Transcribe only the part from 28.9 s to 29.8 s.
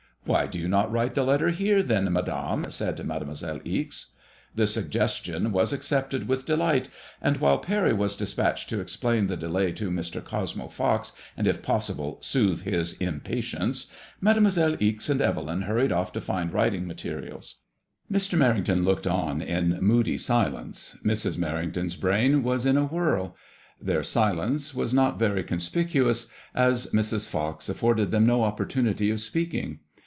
of speaking.